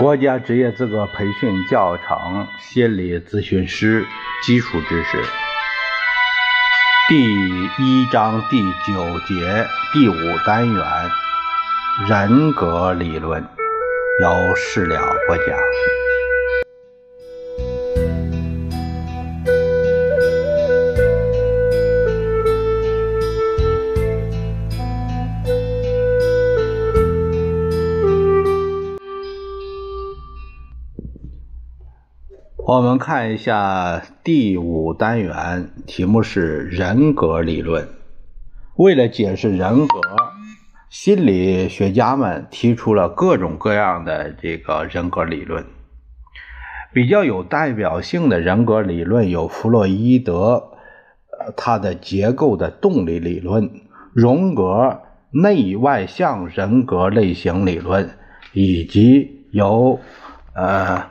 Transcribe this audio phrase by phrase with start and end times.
[0.00, 4.02] 国家职业资格培训教程心理咨询师
[4.42, 5.22] 基础知识
[7.10, 7.22] 第
[7.78, 10.14] 一章第九节第五
[10.46, 10.82] 单元
[12.08, 13.46] 人格理论
[14.22, 14.98] 由事了
[15.28, 15.99] 播讲。
[32.70, 37.88] 我们看一下第五单元，题目是人格理论。
[38.76, 40.00] 为了解释人格，
[40.88, 45.64] 心理学家们提出了各种各样的这个人格理论。
[46.92, 50.74] 比较有代表性的人格理论有弗洛伊德，
[51.56, 53.68] 他的结构的动力理论；
[54.14, 55.00] 荣格
[55.32, 58.10] 内外向人格类型理论，
[58.52, 59.98] 以及由
[60.54, 61.10] 呃。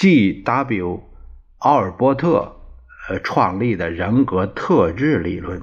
[0.00, 1.02] G.W.
[1.58, 2.56] 奥尔波特
[3.10, 5.60] 呃创立的人格特质理论，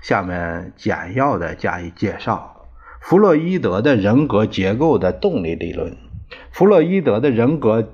[0.00, 2.64] 下面简要的加以介绍。
[3.02, 5.98] 弗洛伊德的人格结构的动力理论，
[6.50, 7.86] 弗洛伊德的人格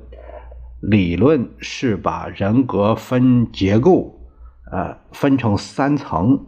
[0.81, 4.21] 理论是把人格分结构，
[4.71, 6.47] 呃分成三层：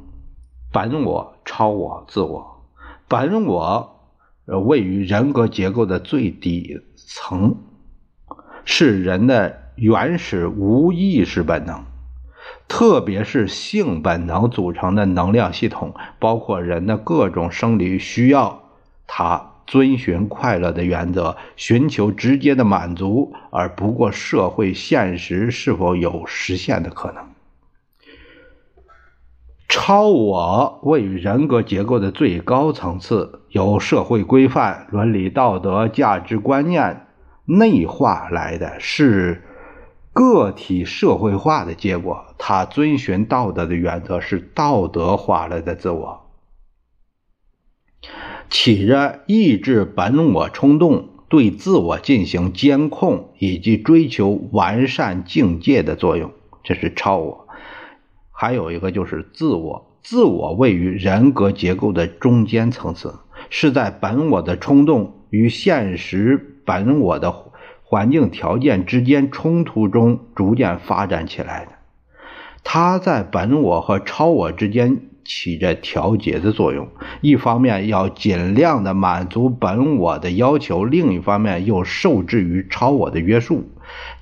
[0.73, 2.63] 本我、超我、自我。
[3.09, 4.13] 本我
[4.47, 7.57] 呃位于人格结构的最底层。
[8.65, 11.85] 是人的原始无意识本能，
[12.69, 18.63] 特别是性本能组成的能量系统，包括人的各种生理需要。
[19.07, 27.25] 它遵循快乐的原则，寻求直接的满足，而不过社会现实是否有实现的可能。
[29.69, 37.07] 超我位于人格结构的最高层次，由社会规范、伦理道德、价值观念。
[37.45, 39.43] 内化来的是
[40.13, 46.31] 个体社会化的结果，他遵循道德的原则，是道德化了的自我，
[48.49, 56.31] 起着抑制本我冲动、对自我进行监控以及追求完善境界的作用。
[56.63, 57.49] 这是超我。
[58.31, 63.15] 还有一个就是自我，自我位于人格结构的中间层次，
[63.51, 66.52] 是在本我的冲动与现实。
[66.65, 67.35] 本我的
[67.83, 71.73] 环境条件之间冲突中逐渐发展起来的，
[72.65, 76.89] 它在本我和超我之间起着调节的作用。
[77.21, 83.65] 一方面要尽量的满足本我的要求，另一方面又受制于超我的约束。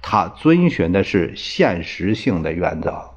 [0.02, 3.10] 它遵循的是现实性的原则。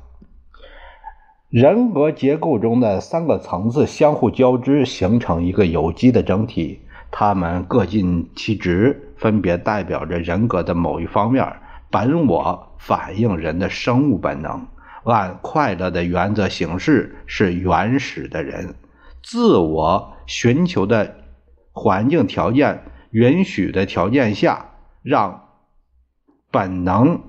[1.49, 6.79] 人格结构中的三个层次相互交织，形成一个有机的整体。
[7.15, 11.47] 他们各尽其职，分别代表着人格的某一方面。
[11.91, 14.65] 本我反映人的生物本能，
[15.03, 18.73] 按快乐的原则行事，是原始的人；
[19.21, 21.15] 自我寻求的
[21.71, 24.71] 环境条件允许的条件下，
[25.03, 25.49] 让
[26.49, 27.21] 本能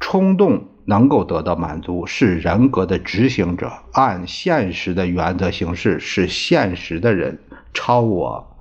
[0.00, 7.38] 冲动能够得到满足，是人格的执行者；按现实的原则行事，是现实的人。
[7.74, 8.54] 超我。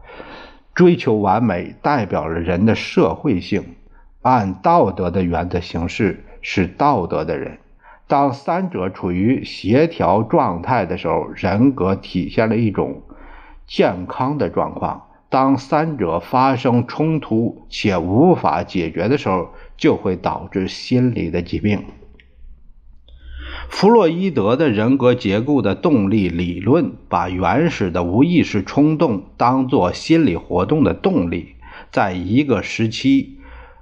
[0.78, 3.64] 追求完美代表了人的社会性，
[4.22, 7.58] 按道德的原则行事是道德的人。
[8.06, 13.02] 当三者处于协调状态的时候，人格体现了一种
[13.66, 21.84] 健康的状况；当三者发生冲突且无法解决的时候，就会导致心理的疾病。
[23.70, 31.56] 弗洛伊德的人格结构的动力理论，把原始的无意识冲动当作心理活动的动力，
[31.92, 33.38] 在一个时期，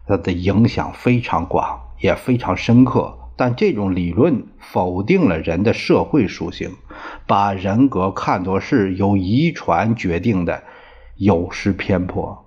[0.06, 3.18] 它的影响非常广，也非常深刻。
[3.38, 6.72] 但这种理论否定了人的社会属性，
[7.28, 10.64] 把人格看作是由遗传决定的，
[11.16, 12.45] 有失偏颇。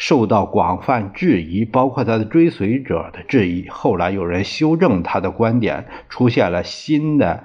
[0.00, 3.68] 受到广泛质疑，包括他的追随者的质疑。
[3.68, 7.44] 后来有人修正他的观点，出现了新的，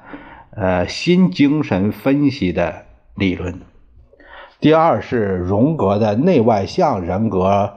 [0.52, 3.60] 呃，新精神分析的理论。
[4.62, 7.74] 第二是荣格的内外向人格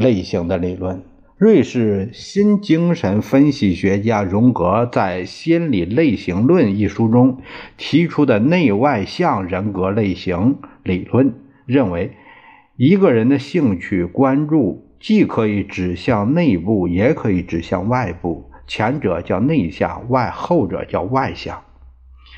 [0.00, 1.04] 类型的理论。
[1.38, 7.38] 瑞士新精神分析学家荣格在《心理类型论》一书中
[7.76, 11.32] 提出的内外向人格类型理论，
[11.64, 12.10] 认为。
[12.78, 18.50] 一个人的兴趣关注既可以指向内部，也可以指向外部。
[18.66, 21.62] 前者叫内向，外后者叫外向。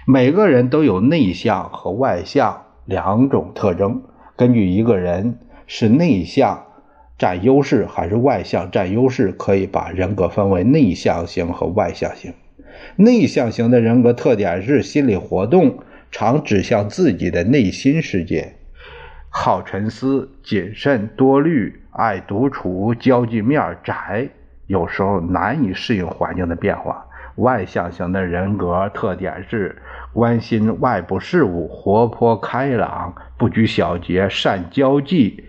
[0.06, 4.02] 每个人都有内向和外向两种特征。
[4.36, 6.66] 根据一个人是内向，
[7.18, 12.32] 占优势还是外向占优势，可以把人格分为内向型和外向型。
[12.94, 15.78] 内向型的人格特点是心理活动
[16.12, 18.54] 常指向自己的内心世界，
[19.30, 24.28] 好沉思、谨慎、多虑、爱独处、交际面窄，
[24.66, 27.06] 有时候难以适应环境的变化。
[27.36, 29.80] 外向型的人格特点是
[30.12, 35.44] 关心外部事物，活泼开朗，不拘小节，善交际。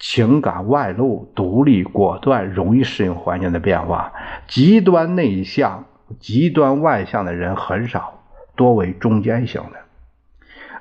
[0.00, 4.12] 情感外露，独立果断，容易适应环境的变化。
[4.48, 5.84] 极端内向、
[6.18, 8.20] 极端外向的人很少，
[8.56, 9.78] 多为中间型的。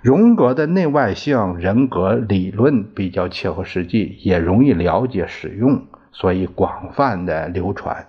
[0.02, 8.08] 荣格的内外向人格理论比较切合实际，也容易了解使用，所以广泛的流传，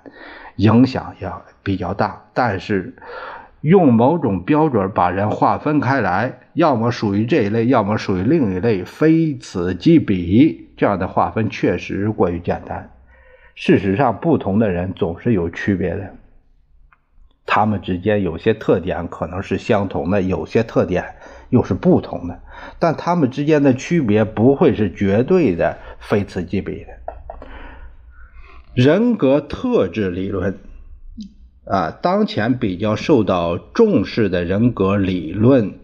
[0.56, 1.30] 影响也
[1.62, 2.24] 比较大。
[2.32, 2.94] 但是，
[3.60, 10.70] 用某种标准把人划分开来，要么属于这一类，要么属于另一类，非此即彼。
[10.78, 12.90] 这样的划分确实过于简单。
[13.54, 16.14] 事实上，不同的人总是有区别的，
[17.44, 21.04] 他们之间有些特点可能是相同的，有些特点
[21.52, 22.40] 又是不同的。
[22.80, 26.88] 但他们之间的区别不会是绝对的，非此即彼的。
[28.74, 30.58] 人格特质理论。
[31.64, 35.74] 啊，当前比较受到重视的人格理论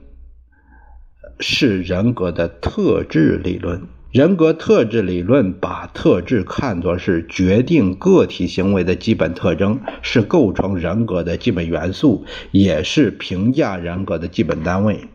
[1.38, 3.82] 是人格的特质理论。
[4.10, 15.08] 人格特质理论把特质看作是决定个体行为的基本特征，是构成人格的基本元素，也是评价人格的基本单位。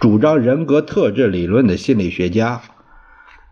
[0.00, 2.62] 主张人格特质理论的心理学家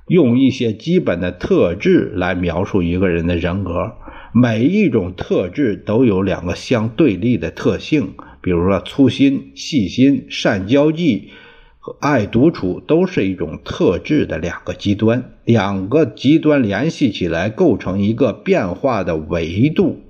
[0.06, 3.94] 用一些基本的特质来描述一个人的人格。
[4.32, 11.30] 每一种特质都有两个相对立的特性，比如说粗心、细心、善交际
[11.80, 15.32] 和爱独处，都是一种特质的两个极端。
[15.44, 20.02] 两个极端联系起来，构成一个变化的维度。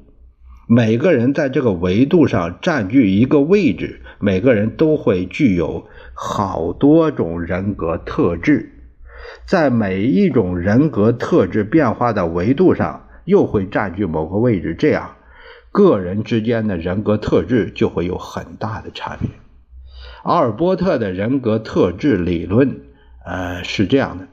[0.68, 8.70] 每个人在这个维度上占据一个位置，每个人都会具有好多种人格特质，
[9.46, 13.02] 在每一种人格特质变化的维度上。
[13.26, 15.16] 又会占据某个位置，这样
[15.72, 19.28] 个人之间的人格特质就会有很大的差别。
[20.22, 22.82] 阿尔波特的人格特质理论，
[23.24, 24.28] 呃，是这样的：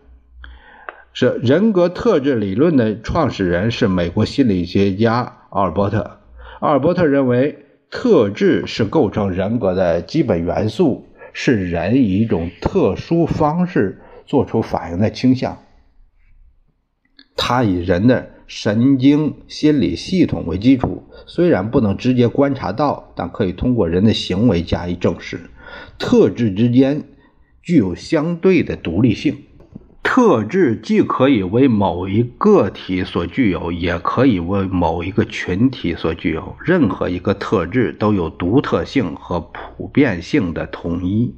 [1.11, 6.19] 是人格特质理论的创始人是美国心理学家阿尔波特。
[6.59, 7.62] 阿尔波特认为，
[7.93, 15.59] 特质是构成人格的基本元素，是人以一种特殊方式做出反应的倾向。
[17.37, 18.31] 他以人的。
[18.45, 25.49] 神经心理系统为基础，虽然不能直接观察到，但可以通过人的行为加以证实。
[25.97, 27.03] 特质之间
[27.63, 29.37] 具有相对的独立性，
[30.03, 36.55] 特质既可以为某一个体所具有，也可以为某一个群体所具有。
[36.59, 41.33] 任何一个特质都有独特性和普遍性的统一。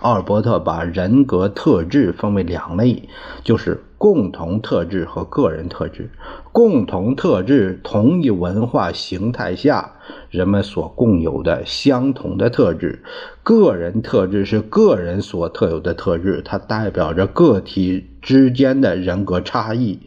[0.00, 3.08] 奥尔伯特把人格特质分为两类，
[3.44, 6.10] 就是共同特质和个人特质。
[6.52, 9.92] 共同特质，同一文化形态下
[10.30, 13.00] 人们所共有的相同的特质；
[13.42, 20.00] 个人特质是个人所特有的特质，它代表着个体之间的人格差异。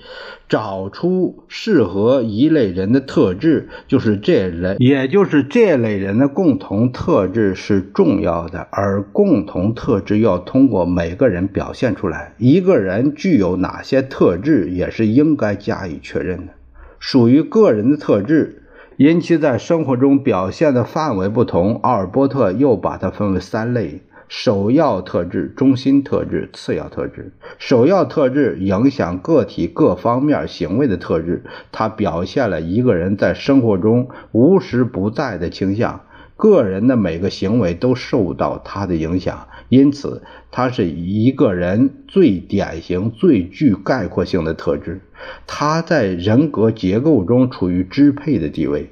[0.49, 12.33] 找出适合一类人的特质，就是这类，也就是这类人的共同特质是重要的，而共同特质要通过每个人表现出来。
[12.39, 16.53] 一个人具有哪些特质，也是应该加以确认的。
[16.97, 18.63] 属于个人的特质，
[18.97, 24.01] 因其在生活中表现的范围不同，奥尔波特又把它分为三类。
[24.29, 27.33] 首要特质、中心特质、次要特质。
[27.57, 36.01] 首要特质影响个体各方面行为的特质，它表现了一个人在生活中无时不在的倾向。
[36.37, 45.01] 个人的每个行为都受到它的影响，因此它是一个人最典型、最具概括性的特质。
[45.47, 48.89] 它在人格结构中处于支配的地位。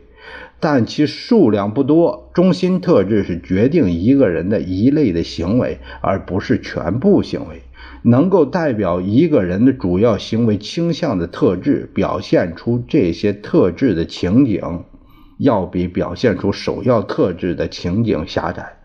[0.59, 2.31] 但其数量不多。
[2.33, 7.61] 中心特质是决定一个人的一类的行为，而不是全部行为。
[8.03, 14.83] 能够代表一个人的主要行为倾向的特质，表现出这些特质的情景，
[15.37, 18.77] 要比表现出首要特质的情景狭窄，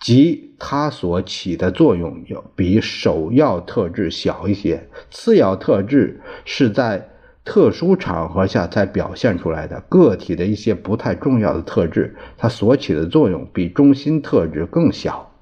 [0.00, 4.88] 即它所起的作用要比首要特质小一些。
[5.10, 7.08] 次要特质是在。
[7.48, 15.32] 特殊场合下才表现出来的个体的一些不太重要的特质，它所起的作用比中心特质更小。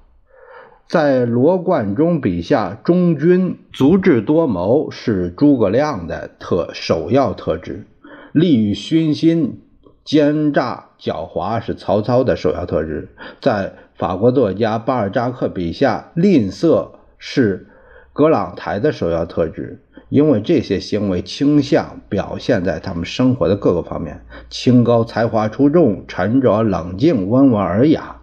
[0.87, 7.83] 在罗贯中笔下，忠君足智多谋是诸葛亮的特首要特质；
[8.31, 9.61] 利欲熏心、
[10.05, 13.09] 奸诈狡猾是曹操的首要特质。
[13.41, 17.67] 在法国作家巴尔扎克笔下，吝啬是
[18.13, 19.81] 葛朗台的首要特质。
[20.09, 28.13] 因为这些行为倾向表现在他们生活的各个方面：清高、才华出众、沉着、冷静、温文尔雅。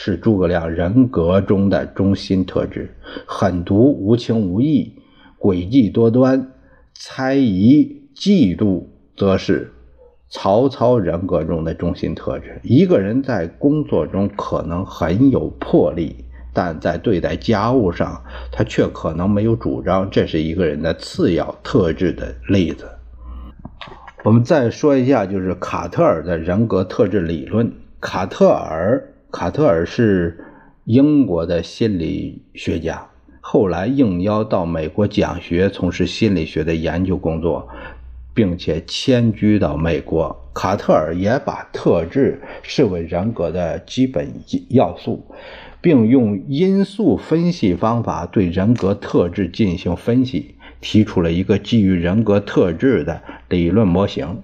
[0.00, 2.94] 是诸葛亮人格中的中心特质，
[3.26, 4.92] 狠毒、无情无义、
[5.40, 6.52] 诡计多端、
[6.94, 8.84] 猜疑、嫉妒，
[9.16, 9.72] 则是
[10.28, 12.60] 曹操人格中的中心特质。
[12.62, 16.14] 一个人在工作中可能很有魄力，
[16.52, 22.88] 但在对待家务上，他却可能没有主张，这是一个人的次要特质的例子。
[24.24, 27.72] 我们再说一下，就是卡特尔的人格特质理论。
[28.00, 29.14] 卡特尔。
[29.30, 30.42] 卡特尔是
[30.84, 33.06] 英国的心理学家，
[33.42, 37.68] 后来应邀到美国讲学，从事心理学的研究工作，
[38.32, 40.34] 并且迁居到美国。
[40.54, 44.26] 卡特尔也把特质视为人格的基本
[44.70, 45.22] 要素，
[45.80, 54.42] 并用因素分析方法对人格特质进行分析，提出了一个基于人格特质的理论模型。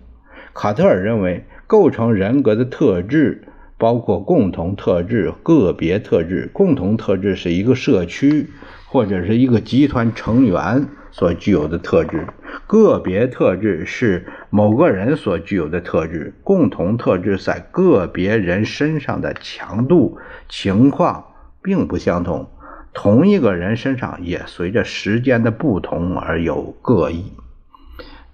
[0.53, 3.45] 卡特尔认为，构成人格的特质。
[3.77, 6.49] 包括共同特质、个别特质。
[6.53, 8.49] 共同特质是一个社区
[8.87, 12.29] 或者是一个集团成员所具有的特质，
[12.67, 16.35] 个别特质是某个人所具有的特质。
[16.43, 20.19] 共同特质在个别人身上的强度
[20.49, 21.25] 情况
[21.63, 22.49] 并不相同，
[22.93, 27.33] 同一个人身上也随着时间的不同而有各异。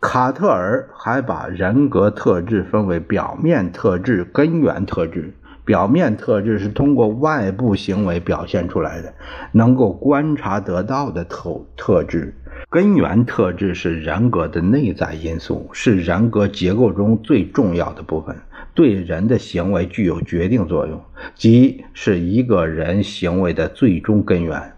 [0.01, 5.35] 卡特尔还把人格特质分为表面特质、根源特质。
[5.63, 9.13] 表面特质是通过外部行为表现出来的，
[9.53, 12.35] 能够观察得到的特特质。
[12.69, 18.37] 根源特质是人格的内在因素，是人格结构中最重要的部分，
[18.75, 21.03] 对人的行为具有决定作用，
[21.35, 24.75] 即是一个人行为的最终根源。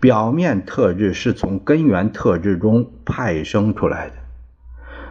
[0.00, 4.14] 表面特质是从根源特质中派生出来的。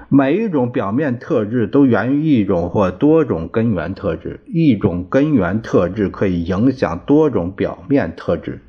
[0.09, 8.61] 每一种表面特质都源于一种或多种根源特质，一种根源特质可以影响多种表面特质，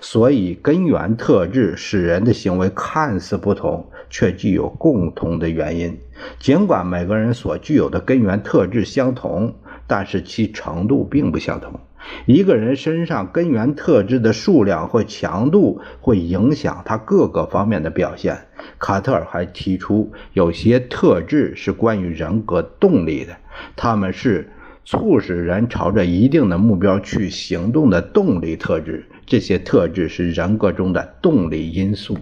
[0.00, 5.98] 所以根源特质使人的行为看似不同，却具有共同的原因。
[6.38, 9.54] 尽管每个人所具有的根源特质相同，
[9.86, 11.80] 但是其程度并不相同。
[12.24, 18.46] 一个人身上根源特质的数量或强度会影响他各个方面的表现。
[18.78, 23.36] 卡特尔还提出，有些特质是关于人格动力的，
[23.74, 24.50] 他们是
[24.84, 29.04] 促使人朝着一定的目标去行动的动力特质。
[29.26, 32.16] 这些特质是人格中的动力因素。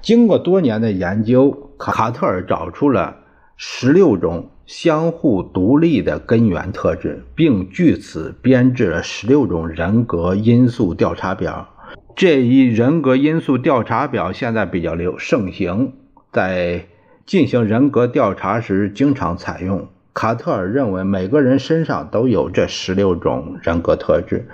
[0.00, 3.18] 经过多年的研究，卡特尔找出了
[3.56, 4.48] 十六种。
[4.64, 11.68] 相互独立的根源特质，并据此编制了十六种人格因素调查表。
[12.14, 15.94] 这一人格因素调查表现在比较流盛行，
[16.32, 16.86] 在
[17.26, 19.88] 进行人格调查时经常采用。
[20.14, 24.46] 卡特尔认为，每个人身上都有这十六种人格特质，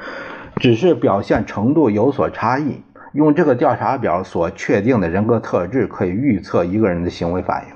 [0.60, 2.82] 只是表现程度有所差异。
[3.14, 7.72] 用这个调查表所确定的人格特质，可以预测一个人的行为反应。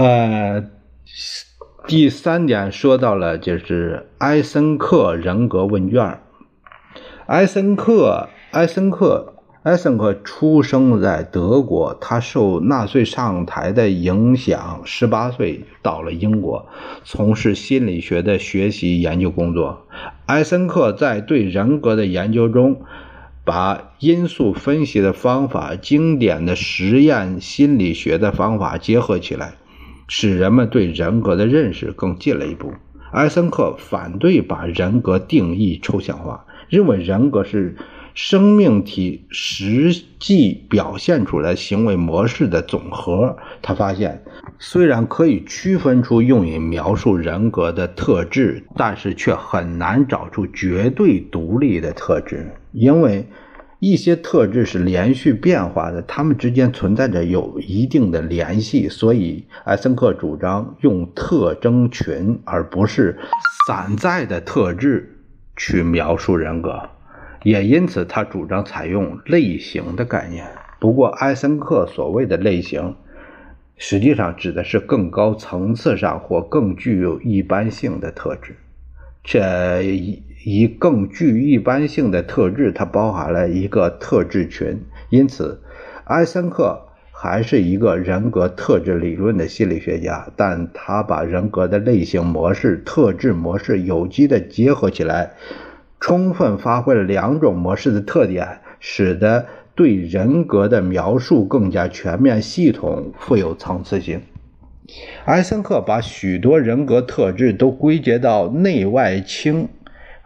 [0.00, 0.64] 呃，
[1.86, 6.20] 第三点说到了，就是埃森克人格问卷。
[7.26, 9.31] 埃森克，埃森克，
[9.62, 16.66] 埃森克出生在德国，他受纳粹上台的影响，十八岁到了英国，
[17.04, 19.86] 从事心理学的学习研究工作。
[20.26, 22.82] 埃森克在对人格的研究中，
[23.44, 29.54] 把因素分析的方法、经典的实验心理学的方法结合起来。
[30.08, 32.72] 使人们对人格的认识更进了一步。
[33.12, 37.76] 埃森克反对把人格定义抽象化，认为人格是
[38.14, 43.36] 生命体实际表现出来行为模式的总和。
[43.60, 44.22] 他发现，
[44.58, 53.26] 虽然可以区分出用以描述人格的特质，但是却很难找出绝对独立的特质，因为。
[53.84, 63.18] 一些特质是连续变化的，它们之间存在着有一定的联系，所以艾森克主张用特征群而不是
[63.66, 65.18] 散在的特质
[65.56, 66.80] 去描述人格，
[67.42, 70.46] 也因此他主张采用类型的概念。
[70.78, 72.96] 不过，艾森克所谓的类型，
[73.76, 78.56] 实际上指的是更高层次上或更具有一般性的特质。
[79.24, 79.82] 这
[80.44, 84.82] 以更具一般性的特质，它包含了一个特质群。
[85.10, 85.62] 因此，
[86.06, 95.34] 埃森克还是一个人格特质理论的心理学家，但他把人格的类型模式、特质模式有机的结合起来，
[96.02, 104.20] 充分发挥了两种模式的特点，使得对人格的描述更加全面、系统、富有层次性。
[105.26, 109.68] 埃森克把许多人格特质都归结到内外倾。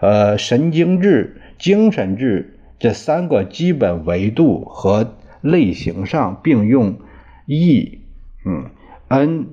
[0.01, 6.99] 呃，神经质、精神质这三个基本维度和类型上，并用
[7.47, 8.01] E、
[8.47, 8.71] 嗯、
[9.09, 9.47] N、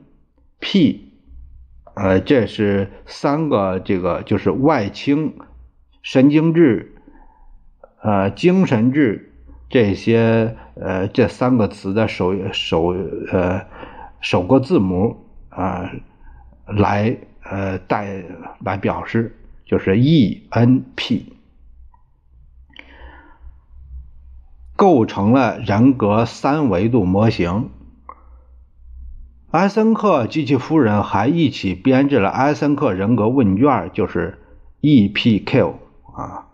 [0.61, 1.11] P，
[1.95, 5.33] 呃，这是三个这个就是外倾、
[6.03, 6.93] 神经质、
[8.03, 9.33] 呃、精神质
[9.69, 12.89] 这些呃这三个词的首首
[13.31, 13.65] 呃
[14.21, 15.89] 首个字母啊
[16.67, 18.23] 来呃带
[18.59, 19.35] 来表示。
[19.65, 21.33] 就是 E-N-P
[24.75, 27.71] 构成了人格三维度模型。
[29.51, 34.37] 埃森克及其夫人还一起编制了埃森克人格问卷，就是
[34.81, 35.73] EPQ
[36.13, 36.47] 啊。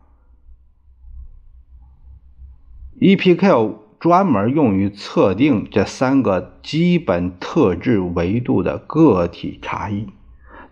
[3.00, 10.08] EPQ 专门用于测定这三个基本特质维度的个体差异，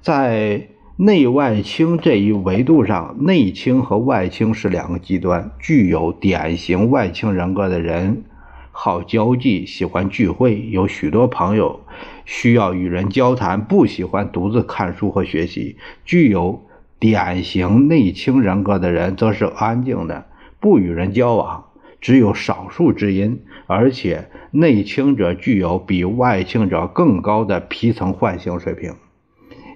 [0.02, 0.70] 在。
[1.00, 5.52] 内外倾这一维度上，内倾和外倾是两个极端。
[5.60, 8.24] 具有典型外倾人格的人，
[8.72, 11.82] 好交际，喜欢聚会，有许多朋友，
[12.26, 15.78] 需要与人交谈，不喜欢独自看书和学习。
[16.04, 16.64] 具有
[17.00, 20.26] 典型内倾人格的人，则是安静的，
[20.60, 21.66] 不与人交往，
[22.02, 23.44] 只有少数知音。
[23.68, 28.94] 而且，内倾者具有比外倾者更高的皮层唤醒水平。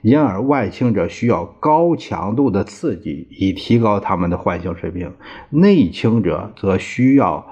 [0.01, 5.09] 因而，外倾者需要高强度的刺激以提高他们的唤醒水平；
[5.49, 7.45] 内倾者则需要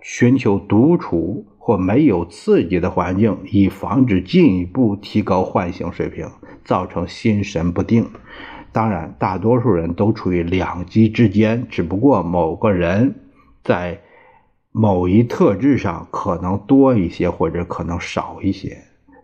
[0.00, 6.28] 寻求独处或没有刺激的环境，以防止进一步提高唤醒水平，
[6.64, 8.06] 造成心神不定。
[8.76, 13.14] 当然，大多数人都处于两极之间，只不过某个人
[13.64, 14.00] 在
[14.70, 18.76] 某一特质上可能多一些，或者可能少一些。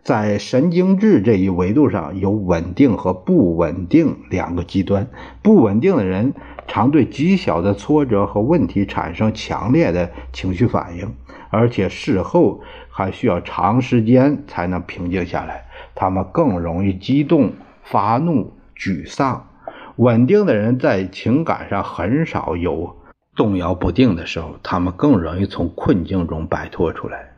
[0.03, 5.07] 在神经质这一维度上，有稳定和不稳定两个极端。
[5.43, 6.33] 不稳定的人
[6.67, 11.15] 常对极小的挫折和问题产生强烈的情绪反应，
[11.51, 15.67] 而且事后还需要长时间才能平静下来。
[15.95, 18.51] 他们更容易激动、发怒、
[18.83, 19.49] 沮丧。
[19.97, 22.97] 稳定的人在情感上很少有
[23.37, 27.37] 动摇不定的时候，他们更容易从困境中摆脱出来。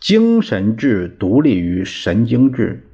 [0.00, 2.84] 精神质独立于神经质，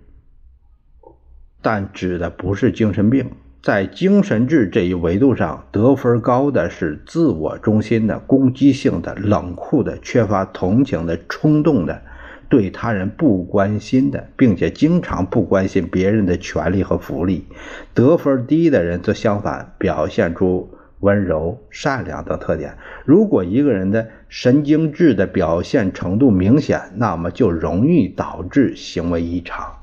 [1.63, 3.31] 但指的不是精神病。
[3.63, 12.03] 在精神质这一维度上，得分高的是自我中心的、攻击性的、冷酷的、缺乏同情的、冲动的、
[12.49, 17.47] 对他人不关心的，并且经常不关心别人的权利和福利。
[17.95, 20.71] 得分低的人则相反，表现出。
[21.01, 22.79] 温柔、善良等特点。
[23.05, 29.75] 如果一个人的神经质的表现程度明显，那么就容易导致行为异常。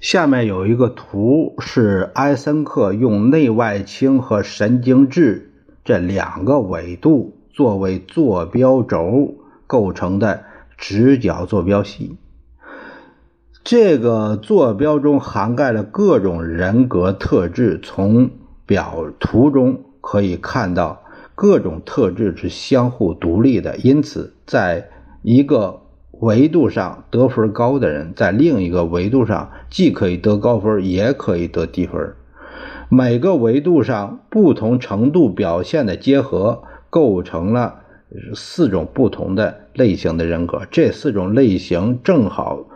[0.00, 5.50] 下面有一个图，是埃森克用内外倾和神经质
[5.86, 9.34] 这两个维度作为坐标轴
[9.66, 10.44] 构成的
[10.76, 12.16] 直角坐标系。
[13.62, 17.80] 这个坐标中涵盖了各种人格特质。
[17.82, 18.30] 从
[18.66, 19.80] 表图中。
[20.06, 21.02] 可以看到，
[21.34, 24.90] 各种特质是相互独立的，因此，在
[25.22, 25.80] 一个
[26.20, 32.12] 维度上得分高的人，在另一个维度上既可以得高分，也可以得低分。
[32.90, 37.83] 每个维度上不同程度表现的结合，构成了
[38.34, 40.62] 四种不同的类型的人格。
[40.70, 42.66] 这四种类型正好。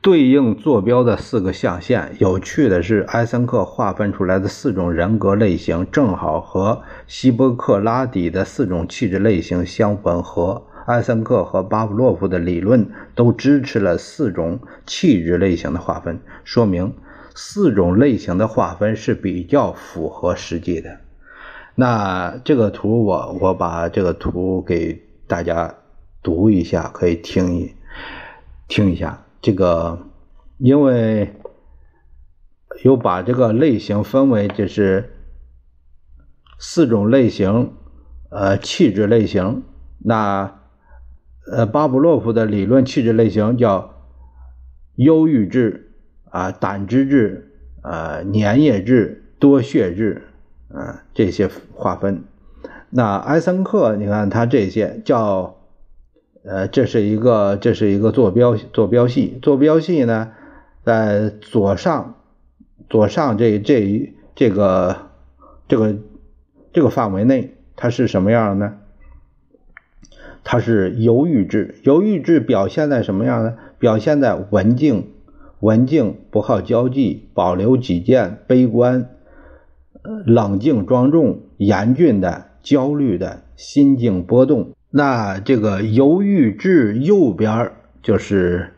[0.00, 2.14] 对应坐标的四个象限。
[2.18, 10.62] 有趣的是，埃森克划分出来的四种人格类型，正好和希波克拉底的四种气质类型相吻合。
[10.88, 16.92] 埃森克和巴甫洛夫的理论都支持了四种气质类型的划分，说明
[17.34, 20.98] 四种类型的划分是比较符合实际的。
[21.76, 25.74] 那这个图，我我把这个图给大家
[26.22, 27.74] 读一下，可以听一
[28.68, 29.26] 听一下。
[29.40, 29.98] 这个，
[30.58, 31.34] 因为
[32.82, 35.12] 有把这个类型分为就是
[36.58, 37.72] 四种类型，
[38.30, 39.62] 呃，气质类型。
[39.98, 40.60] 那
[41.50, 44.06] 呃，巴甫洛夫的理论气质类型叫
[44.94, 45.92] 忧郁质
[46.30, 50.22] 啊、胆汁质、呃、粘液质、多血质
[50.74, 52.24] 啊，这些划分。
[52.90, 55.56] 那埃森克，你看他这些叫，
[56.44, 60.32] 呃，这是一个这是一个坐标坐标系，坐标系呢，
[60.84, 62.16] 在左上
[62.90, 64.96] 左上这这这个
[65.68, 65.96] 这个
[66.72, 68.74] 这个范围内，它是什么样呢？
[70.42, 73.54] 它是犹豫制，犹豫制表现在什么样呢？
[73.78, 75.10] 表现在文静、
[75.60, 79.10] 文静不好交际、保留己见、悲观、
[80.26, 84.72] 冷静庄重、严峻的、焦虑的心境波动。
[84.90, 88.74] 那这个犹豫制右边就是，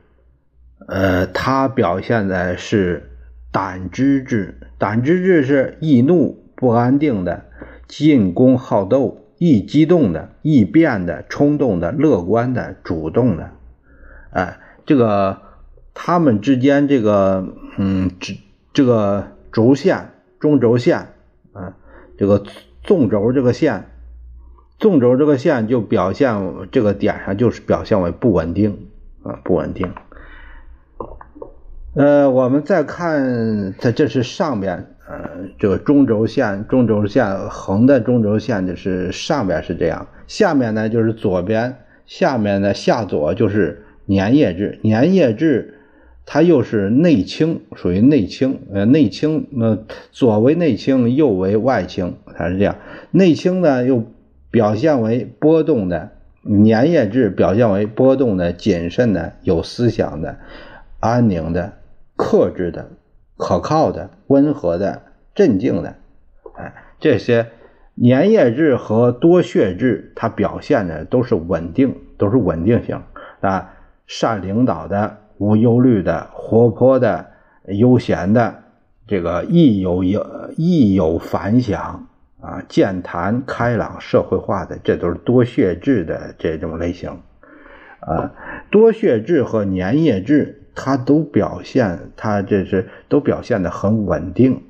[0.88, 3.10] 呃，它表现的是
[3.52, 7.44] 胆汁质，胆汁质是易怒、不安定的、
[7.86, 9.22] 进攻好斗。
[9.38, 13.50] 易激动的、易变的、冲动的、乐观的、主动的，
[14.30, 15.42] 哎，这个
[15.92, 18.32] 他们之间这个，嗯，这
[18.72, 20.08] 这个轴线、
[20.40, 21.08] 中轴线，
[21.56, 21.74] 啊，
[22.18, 22.42] 这个
[22.82, 23.86] 纵轴这个线，
[24.78, 26.36] 纵轴这个线就表现
[26.70, 28.88] 这个点上就是表现为不稳定，
[29.22, 29.92] 啊，不稳定。
[31.94, 34.92] 呃，我们再看，它这是上边。
[35.08, 45.78] 呃，这个中轴线，中轴线横的中轴线就是上边是这样，下面呢就是左边，下面呢下左就是粘液质，粘液质
[46.26, 49.78] 它又是内倾，属于内倾，呃内倾，呃
[50.10, 52.76] 左为内倾，右为外倾，它是这样。
[53.10, 54.04] 内倾呢又
[54.50, 56.10] 表现为波动的，
[56.44, 60.36] 粘液质表现为波动的、谨慎的、有思想的、
[61.00, 61.72] 安宁的、
[62.16, 62.90] 克制的。
[63.38, 65.02] 可靠的、温和的、
[65.34, 65.96] 镇静的，
[66.56, 67.48] 哎，这些
[68.02, 73.02] 粘液质和多血质，它表现的都是稳定，都是稳定性
[73.42, 73.74] 啊。
[74.06, 77.26] 善领导的、无忧虑的、活泼的、
[77.66, 78.62] 悠闲的，
[79.06, 82.08] 这个易有有易有反响
[82.40, 87.20] 啊，健谈开朗、社会化的，这都是多血质的这种类型
[88.00, 88.32] 啊。
[88.70, 90.62] 多血质和粘液质。
[90.78, 94.62] 它都表现，它这是都表现的很稳定。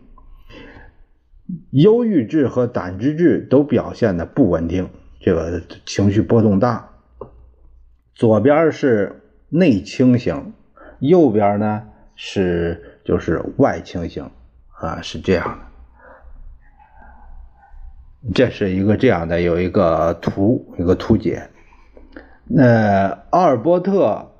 [1.73, 6.91] 忧郁质和胆汁质都表现的不稳定，这个情绪波动大。
[8.15, 10.53] 左边是内倾型，
[10.99, 11.83] 右边呢
[12.15, 14.31] 是就是外倾型
[14.81, 15.59] 啊，是这样
[18.25, 18.33] 的。
[18.35, 21.49] 这是一个这样的有一个图，一个图解。
[22.45, 24.33] 那阿尔波特。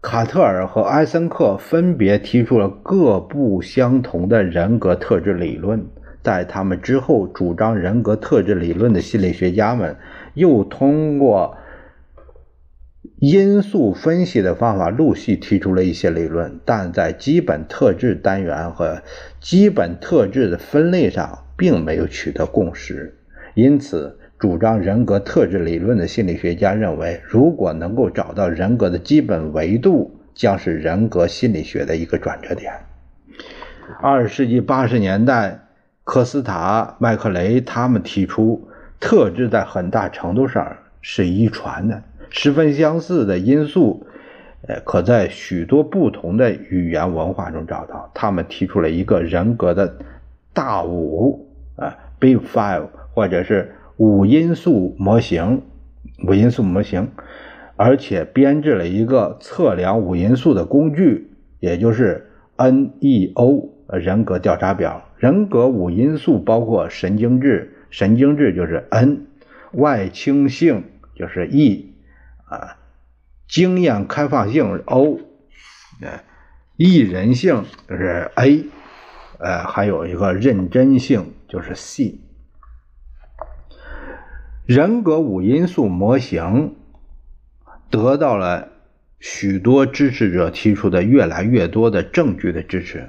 [0.00, 5.84] 卡特尔和埃森克分别提出了各不相同的人格特质理论，
[6.22, 9.96] 在他们之后，主张人格特质理论的心理学家们
[10.34, 11.56] 又通过
[13.20, 19.02] 因素分析的方法陆续提出了一些理论，但在基本特质单元和
[19.40, 23.18] 基本特质的分类上并没有取得共识，
[23.54, 24.18] 因此。
[24.38, 32.72] 主张人格特质理论的心理学家认为，如果能够找到人格的基本维度，将是人格心理学的一个转折点。
[34.00, 35.66] 二十世纪八十年代，
[36.04, 38.68] 科斯塔、麦克雷他们提出，
[39.00, 44.06] 特质在很大程度上是遗传的，十分相似的因素，
[44.66, 48.10] 呃，可在许多不同的语言文化中找到。
[48.14, 49.98] 他们提出了一个人格的
[50.52, 53.72] 大五啊，Big Five，或者是。
[54.00, 55.62] 五因素模型，
[56.24, 57.08] 五因素模型，
[57.74, 65.02] 而且编制了一个测量五因素的工具，也就是 NEO 人格调查表。
[65.16, 69.26] 人格五因素包括神经质，神经质就是 N，
[69.72, 70.84] 外倾性
[71.16, 71.92] 就是 E，
[72.48, 72.76] 啊，
[73.46, 75.20] 经验开放性 O，
[76.00, 76.20] 呃，
[76.76, 78.64] 易人性就是 A，
[79.38, 82.20] 呃，还有一个认真性就是 C。
[84.66, 86.76] 人格五因素模型
[87.88, 88.68] 得到了
[89.18, 93.08] 许多支持者提出的越来越多的证据的支持，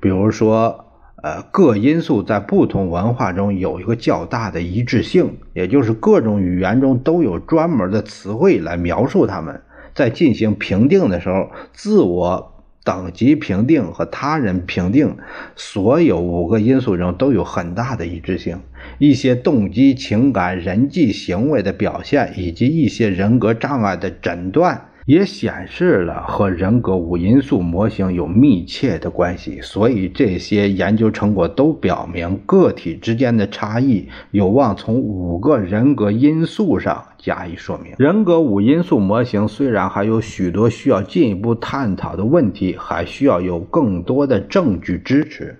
[0.00, 0.91] 比如说，
[1.22, 9.62] 呃，各因素在不同文化中有一个较大的一致性，也就是各种语言中都有专门的词汇来描述它们。
[9.94, 12.50] 在进行评定的时候，自我。
[12.84, 15.16] 等级评定和他人评定，
[15.54, 18.58] 所有五个因素中都有很大的一致性。
[18.98, 24.88] 一些动机、情感、人际行为的表现，以及一些人格障碍的诊断。
[25.06, 37.94] 也显示了和人格五因素模型有密切的关系，所以这些研究成果都表明，个体之间的差异有望从五个人格因素上加以说明。
[37.98, 45.58] 人格五因素模型虽然还有许多需要进一步探讨的问题，还需要有更多的证据支持。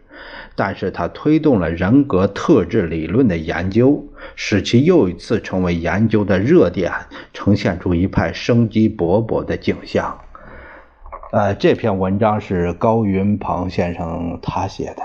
[0.54, 6.92] 但是它推动了人格特质理论的研究，使其又一次成为研究的热点，
[7.32, 10.18] 呈现出一派生机勃勃的景象。
[11.32, 15.02] 呃，这篇文章是高云鹏先生他写的，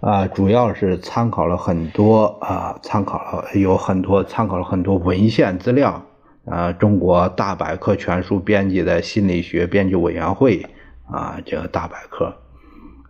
[0.00, 6.00] 啊，主要是参考了很多啊，参考了有很多参考了很多文献资料，
[6.44, 10.64] 啊，中国大百科全书编辑的心理学编辑委员会
[11.10, 12.32] 啊，这个大百科。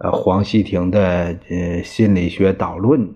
[0.00, 3.12] 呃，黄希婷的呃心理学导论，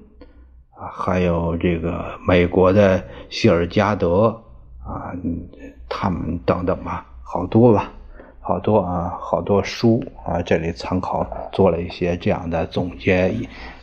[0.90, 4.28] 还有这个美国的希尔加德
[4.84, 5.12] 啊，
[5.88, 7.90] 他们等等吧，好多吧，
[8.40, 13.32] 好多啊，好多书啊，这里参考做了一些这样的总结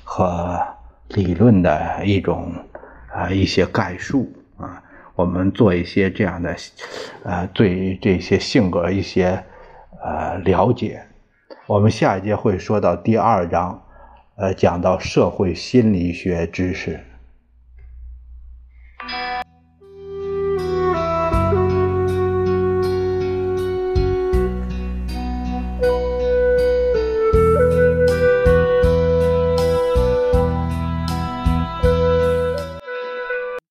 [0.03, 0.59] 和
[1.09, 2.51] 理论的一种
[3.13, 4.81] 啊一些概述啊，
[5.15, 6.55] 我们做一些这样的
[7.23, 9.43] 呃对这些性格一些
[10.03, 11.01] 呃了解。
[11.65, 13.79] 我们下一节会说到第二章，
[14.39, 17.08] 呃，讲到社会心理学知识。